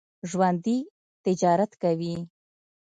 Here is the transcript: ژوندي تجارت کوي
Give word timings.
ژوندي 0.29 0.77
تجارت 1.25 1.71
کوي 1.81 2.13